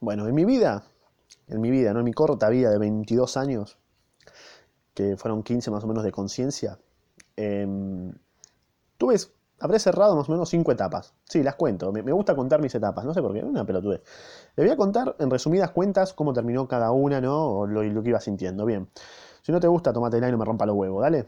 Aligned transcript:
Bueno, 0.00 0.26
en 0.28 0.34
mi 0.34 0.44
vida, 0.44 0.84
en 1.48 1.60
mi 1.60 1.70
vida, 1.70 1.92
¿no? 1.92 2.00
En 2.00 2.04
mi 2.04 2.12
corta 2.12 2.48
vida 2.48 2.70
de 2.70 2.78
22 2.78 3.36
años, 3.36 3.78
que 4.94 5.16
fueron 5.16 5.42
15 5.42 5.70
más 5.70 5.84
o 5.84 5.86
menos 5.86 6.04
de 6.04 6.12
conciencia, 6.12 6.78
em, 7.36 8.12
tuve, 8.98 9.16
habré 9.60 9.78
cerrado 9.78 10.16
más 10.16 10.28
o 10.28 10.32
menos 10.32 10.48
5 10.48 10.72
etapas. 10.72 11.14
Sí, 11.24 11.42
las 11.42 11.54
cuento. 11.54 11.92
Me, 11.92 12.12
gusta 12.12 12.34
contar 12.36 12.60
mis 12.60 12.74
etapas, 12.74 13.04
no 13.04 13.14
sé 13.14 13.22
por 13.22 13.32
qué, 13.32 13.42
una 13.42 13.64
pelotudez. 13.64 14.02
Le 14.56 14.64
voy 14.64 14.72
a 14.72 14.76
contar 14.76 15.16
en 15.18 15.30
resumidas 15.30 15.70
cuentas 15.70 16.12
cómo 16.12 16.32
terminó 16.32 16.68
cada 16.68 16.90
una, 16.92 17.20
¿no? 17.20 17.46
O 17.46 17.66
lo, 17.66 17.82
lo 17.82 18.02
que 18.02 18.10
iba 18.10 18.20
sintiendo. 18.20 18.64
Bien. 18.64 18.88
Si 19.42 19.52
no 19.52 19.60
te 19.60 19.68
gusta, 19.68 19.92
tomátela 19.92 20.28
y 20.28 20.32
no 20.32 20.38
me 20.38 20.44
rompa 20.44 20.66
los 20.66 20.76
huevos, 20.76 21.02
¿dale? 21.02 21.26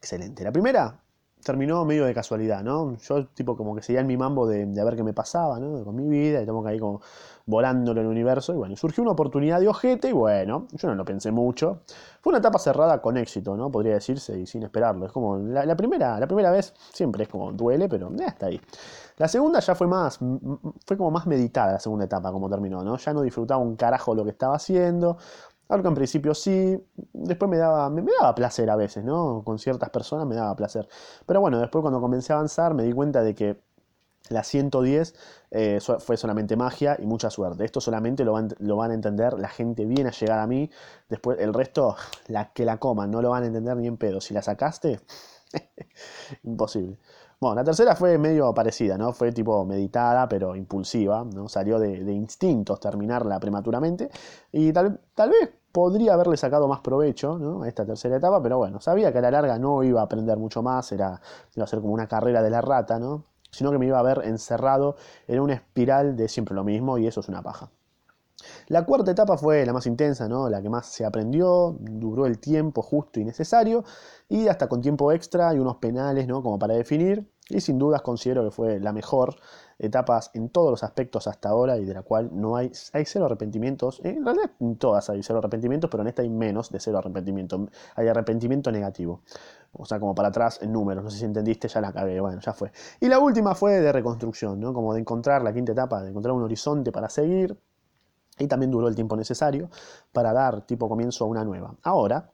Excelente. 0.00 0.44
La 0.44 0.52
primera 0.52 1.00
terminó 1.46 1.84
medio 1.84 2.04
de 2.04 2.12
casualidad, 2.12 2.64
¿no? 2.64 2.96
Yo 2.96 3.26
tipo 3.28 3.56
como 3.56 3.76
que 3.76 3.80
seguía 3.80 4.00
en 4.00 4.08
mi 4.08 4.16
mambo 4.16 4.48
de, 4.48 4.66
de, 4.66 4.84
ver 4.84 4.96
qué 4.96 5.04
me 5.04 5.14
pasaba, 5.14 5.60
¿no? 5.60 5.84
Con 5.84 5.94
mi 5.94 6.08
vida, 6.08 6.38
y 6.38 6.40
estamos 6.40 6.66
ahí 6.66 6.80
como 6.80 7.00
volando 7.46 7.92
en 7.92 7.98
el 7.98 8.06
universo, 8.06 8.52
y 8.52 8.56
bueno, 8.56 8.74
surgió 8.74 9.02
una 9.02 9.12
oportunidad 9.12 9.60
de 9.60 9.68
ojete, 9.68 10.08
y 10.08 10.12
bueno, 10.12 10.66
yo 10.72 10.88
no 10.88 10.96
lo 10.96 11.04
pensé 11.04 11.30
mucho. 11.30 11.82
Fue 12.20 12.32
una 12.32 12.38
etapa 12.38 12.58
cerrada 12.58 13.00
con 13.00 13.16
éxito, 13.16 13.56
¿no? 13.56 13.70
Podría 13.70 13.94
decirse, 13.94 14.36
y 14.36 14.46
sin 14.46 14.64
esperarlo. 14.64 15.06
Es 15.06 15.12
como, 15.12 15.38
la, 15.38 15.76
primera, 15.76 16.18
la 16.18 16.26
primera 16.26 16.50
vez 16.50 16.74
siempre 16.92 17.22
es 17.22 17.28
como, 17.28 17.52
duele, 17.52 17.88
pero 17.88 18.10
ya 18.16 18.26
está 18.26 18.46
ahí. 18.46 18.60
La 19.18 19.28
segunda 19.28 19.60
ya 19.60 19.76
fue 19.76 19.86
más, 19.86 20.18
fue 20.18 20.96
como 20.96 21.12
más 21.12 21.26
meditada 21.28 21.74
la 21.74 21.80
segunda 21.80 22.06
etapa, 22.06 22.32
como 22.32 22.50
terminó, 22.50 22.82
¿no? 22.82 22.96
Ya 22.96 23.12
no 23.12 23.22
disfrutaba 23.22 23.62
un 23.62 23.76
carajo 23.76 24.16
lo 24.16 24.24
que 24.24 24.30
estaba 24.30 24.56
haciendo, 24.56 25.16
algo 25.68 25.88
en 25.88 25.94
principio 25.94 26.34
sí, 26.34 26.78
después 27.12 27.50
me 27.50 27.56
daba, 27.58 27.90
me, 27.90 28.02
daba 28.20 28.34
placer 28.34 28.70
a 28.70 28.76
veces, 28.76 29.04
¿no? 29.04 29.42
Con 29.44 29.58
ciertas 29.58 29.90
personas 29.90 30.26
me 30.26 30.34
daba 30.34 30.54
placer. 30.56 30.88
Pero 31.26 31.40
bueno, 31.40 31.58
después 31.58 31.82
cuando 31.82 32.00
comencé 32.00 32.32
a 32.32 32.36
avanzar 32.36 32.74
me 32.74 32.84
di 32.84 32.92
cuenta 32.92 33.22
de 33.22 33.34
que 33.34 33.60
la 34.28 34.42
110 34.42 35.14
eh, 35.52 35.78
fue 36.00 36.16
solamente 36.16 36.56
magia 36.56 36.96
y 37.00 37.06
mucha 37.06 37.30
suerte. 37.30 37.64
Esto 37.64 37.80
solamente 37.80 38.24
lo 38.24 38.32
van, 38.32 38.54
lo 38.58 38.76
van, 38.76 38.90
a 38.90 38.94
entender 38.94 39.34
la 39.38 39.48
gente 39.48 39.84
bien 39.84 40.06
a 40.06 40.10
llegar 40.10 40.38
a 40.40 40.46
mí. 40.46 40.70
Después 41.08 41.38
el 41.40 41.54
resto, 41.54 41.96
la 42.28 42.52
que 42.52 42.64
la 42.64 42.78
coman, 42.78 43.10
no 43.10 43.22
lo 43.22 43.30
van 43.30 43.44
a 43.44 43.46
entender 43.46 43.76
ni 43.76 43.86
en 43.86 43.96
pedo. 43.96 44.20
Si 44.20 44.34
la 44.34 44.42
sacaste, 44.42 45.00
imposible. 46.44 46.98
Bueno, 47.38 47.56
la 47.56 47.64
tercera 47.64 47.94
fue 47.94 48.16
medio 48.16 48.54
parecida, 48.54 48.96
¿no? 48.96 49.12
Fue 49.12 49.30
tipo 49.30 49.62
meditada, 49.66 50.26
pero 50.26 50.56
impulsiva, 50.56 51.22
¿no? 51.22 51.48
Salió 51.48 51.78
de, 51.78 52.00
instintos 52.12 52.80
terminarla 52.80 53.38
prematuramente. 53.38 54.08
Y 54.52 54.72
tal, 54.72 55.00
tal, 55.14 55.30
vez 55.30 55.50
podría 55.70 56.14
haberle 56.14 56.38
sacado 56.38 56.66
más 56.66 56.80
provecho 56.80 57.38
¿no? 57.38 57.62
a 57.62 57.68
esta 57.68 57.84
tercera 57.84 58.16
etapa, 58.16 58.42
pero 58.42 58.56
bueno, 58.56 58.80
sabía 58.80 59.12
que 59.12 59.18
a 59.18 59.20
la 59.20 59.30
larga 59.30 59.58
no 59.58 59.82
iba 59.82 60.00
a 60.00 60.04
aprender 60.04 60.38
mucho 60.38 60.62
más, 60.62 60.90
era, 60.92 61.20
iba 61.54 61.64
a 61.64 61.66
ser 61.66 61.80
como 61.82 61.92
una 61.92 62.06
carrera 62.08 62.42
de 62.42 62.48
la 62.48 62.62
rata, 62.62 62.98
¿no? 62.98 63.24
Sino 63.50 63.70
que 63.70 63.78
me 63.78 63.86
iba 63.86 63.98
a 63.98 64.02
ver 64.02 64.22
encerrado 64.24 64.96
en 65.28 65.40
una 65.40 65.54
espiral 65.54 66.16
de 66.16 66.28
siempre 66.28 66.54
lo 66.54 66.64
mismo, 66.64 66.96
y 66.96 67.06
eso 67.06 67.20
es 67.20 67.28
una 67.28 67.42
paja. 67.42 67.70
La 68.68 68.84
cuarta 68.84 69.10
etapa 69.10 69.38
fue 69.38 69.64
la 69.64 69.72
más 69.72 69.86
intensa, 69.86 70.28
¿no? 70.28 70.48
la 70.50 70.60
que 70.60 70.68
más 70.68 70.86
se 70.86 71.04
aprendió, 71.04 71.76
duró 71.80 72.26
el 72.26 72.38
tiempo 72.38 72.82
justo 72.82 73.18
y 73.18 73.24
necesario, 73.24 73.84
y 74.28 74.48
hasta 74.48 74.68
con 74.68 74.80
tiempo 74.82 75.10
extra 75.12 75.54
y 75.54 75.58
unos 75.58 75.76
penales 75.76 76.26
¿no? 76.26 76.42
como 76.42 76.58
para 76.58 76.74
definir, 76.74 77.26
y 77.48 77.60
sin 77.60 77.78
dudas 77.78 78.02
considero 78.02 78.44
que 78.44 78.50
fue 78.50 78.80
la 78.80 78.92
mejor 78.92 79.36
etapa 79.78 80.20
en 80.34 80.48
todos 80.48 80.70
los 80.70 80.82
aspectos 80.82 81.28
hasta 81.28 81.48
ahora 81.48 81.76
y 81.76 81.84
de 81.84 81.94
la 81.94 82.02
cual 82.02 82.30
no 82.32 82.56
hay, 82.56 82.72
hay 82.92 83.04
cero 83.04 83.26
arrepentimientos. 83.26 84.00
En 84.02 84.24
realidad 84.24 84.50
en 84.58 84.76
todas 84.76 85.08
hay 85.10 85.22
cero 85.22 85.38
arrepentimientos, 85.38 85.88
pero 85.90 86.02
en 86.02 86.08
esta 86.08 86.22
hay 86.22 86.28
menos 86.28 86.70
de 86.70 86.80
cero 86.80 86.98
arrepentimiento. 86.98 87.68
Hay 87.94 88.08
arrepentimiento 88.08 88.72
negativo. 88.72 89.22
O 89.72 89.84
sea, 89.84 90.00
como 90.00 90.14
para 90.14 90.28
atrás 90.28 90.58
en 90.62 90.72
números. 90.72 91.04
No 91.04 91.10
sé 91.10 91.18
si 91.18 91.24
entendiste, 91.24 91.68
ya 91.68 91.80
la 91.80 91.92
cagué. 91.92 92.18
Bueno, 92.20 92.40
ya 92.40 92.52
fue. 92.52 92.72
Y 93.00 93.08
la 93.08 93.18
última 93.18 93.54
fue 93.54 93.80
de 93.80 93.92
reconstrucción, 93.92 94.58
¿no? 94.58 94.72
Como 94.72 94.94
de 94.94 95.00
encontrar 95.00 95.42
la 95.42 95.52
quinta 95.52 95.72
etapa, 95.72 96.02
de 96.02 96.10
encontrar 96.10 96.34
un 96.34 96.42
horizonte 96.42 96.90
para 96.90 97.08
seguir, 97.08 97.56
y 98.38 98.46
también 98.46 98.70
duró 98.70 98.88
el 98.88 98.94
tiempo 98.94 99.16
necesario 99.16 99.70
para 100.12 100.32
dar 100.32 100.62
tipo 100.62 100.88
comienzo 100.88 101.24
a 101.24 101.28
una 101.28 101.44
nueva. 101.44 101.74
Ahora, 101.82 102.30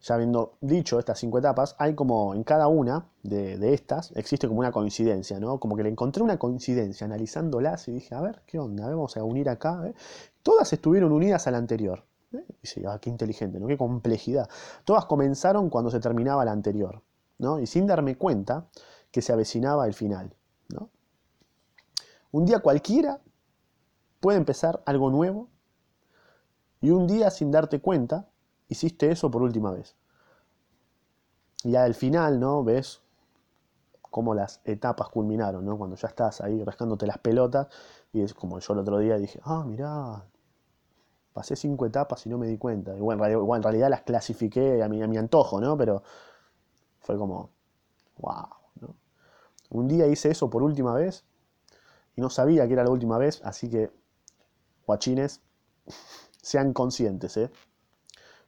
ya 0.00 0.14
habiendo 0.14 0.54
dicho 0.60 0.98
estas 0.98 1.18
cinco 1.18 1.38
etapas, 1.38 1.74
hay 1.78 1.94
como 1.94 2.34
en 2.34 2.44
cada 2.44 2.68
una 2.68 3.06
de, 3.22 3.58
de, 3.58 3.74
estas 3.74 4.12
existe 4.14 4.46
como 4.46 4.60
una 4.60 4.70
coincidencia, 4.70 5.40
¿no? 5.40 5.58
Como 5.58 5.76
que 5.76 5.82
le 5.82 5.88
encontré 5.88 6.22
una 6.22 6.38
coincidencia 6.38 7.06
analizándolas 7.06 7.88
y 7.88 7.92
dije, 7.92 8.14
a 8.14 8.20
ver, 8.20 8.42
¿qué 8.46 8.58
onda? 8.58 8.88
Vamos 8.88 9.16
a 9.16 9.24
unir 9.24 9.48
acá. 9.48 9.86
¿eh? 9.86 9.94
Todas 10.42 10.72
estuvieron 10.72 11.12
unidas 11.12 11.46
a 11.46 11.50
la 11.50 11.58
anterior. 11.58 12.04
¿eh? 12.32 12.44
Y 12.48 12.54
dice, 12.62 12.84
ah, 12.86 12.98
qué 13.00 13.10
inteligente, 13.10 13.58
¿no? 13.58 13.66
Qué 13.66 13.76
complejidad. 13.76 14.48
Todas 14.84 15.06
comenzaron 15.06 15.70
cuando 15.70 15.90
se 15.90 16.00
terminaba 16.00 16.44
la 16.44 16.52
anterior, 16.52 17.02
¿no? 17.38 17.58
Y 17.58 17.66
sin 17.66 17.86
darme 17.86 18.16
cuenta 18.16 18.68
que 19.10 19.22
se 19.22 19.32
avecinaba 19.32 19.86
el 19.86 19.94
final, 19.94 20.34
¿no? 20.68 20.90
Un 22.32 22.44
día 22.44 22.58
cualquiera 22.60 23.18
puede 24.26 24.38
empezar 24.38 24.82
algo 24.86 25.08
nuevo 25.08 25.46
y 26.80 26.90
un 26.90 27.06
día 27.06 27.30
sin 27.30 27.52
darte 27.52 27.80
cuenta 27.80 28.26
hiciste 28.66 29.12
eso 29.12 29.30
por 29.30 29.40
última 29.40 29.70
vez. 29.70 29.94
Y 31.62 31.76
al 31.76 31.94
final, 31.94 32.40
¿no? 32.40 32.64
Ves 32.64 33.02
cómo 34.02 34.34
las 34.34 34.62
etapas 34.64 35.10
culminaron, 35.10 35.64
¿no? 35.64 35.78
Cuando 35.78 35.94
ya 35.94 36.08
estás 36.08 36.40
ahí 36.40 36.64
rascándote 36.64 37.06
las 37.06 37.18
pelotas 37.18 37.68
y 38.12 38.20
es 38.20 38.34
como 38.34 38.58
yo 38.58 38.72
el 38.72 38.80
otro 38.80 38.98
día 38.98 39.16
dije, 39.16 39.38
ah, 39.44 39.62
mirá, 39.64 40.24
pasé 41.32 41.54
cinco 41.54 41.86
etapas 41.86 42.26
y 42.26 42.28
no 42.28 42.36
me 42.36 42.48
di 42.48 42.58
cuenta. 42.58 42.96
Igual 42.96 43.18
en 43.18 43.20
realidad, 43.20 43.40
igual 43.42 43.58
en 43.60 43.62
realidad 43.62 43.90
las 43.90 44.02
clasifiqué 44.02 44.82
a 44.82 44.88
mi, 44.88 45.04
a 45.04 45.06
mi, 45.06 45.18
antojo, 45.18 45.60
¿no? 45.60 45.76
Pero 45.76 46.02
fue 46.98 47.16
como, 47.16 47.50
wow, 48.18 48.48
¿no? 48.80 48.96
Un 49.70 49.86
día 49.86 50.08
hice 50.08 50.32
eso 50.32 50.50
por 50.50 50.64
última 50.64 50.94
vez 50.94 51.24
y 52.16 52.20
no 52.20 52.28
sabía 52.28 52.66
que 52.66 52.72
era 52.72 52.82
la 52.82 52.90
última 52.90 53.18
vez, 53.18 53.40
así 53.44 53.70
que 53.70 54.04
guachines, 54.86 55.42
sean 56.42 56.72
conscientes, 56.72 57.36
¿eh? 57.36 57.50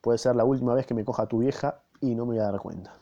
Puede 0.00 0.18
ser 0.18 0.34
la 0.34 0.44
última 0.44 0.74
vez 0.74 0.86
que 0.86 0.94
me 0.94 1.04
coja 1.04 1.26
tu 1.26 1.38
vieja 1.38 1.82
y 2.00 2.14
no 2.14 2.26
me 2.26 2.34
voy 2.34 2.38
a 2.40 2.50
dar 2.50 2.60
cuenta. 2.60 2.92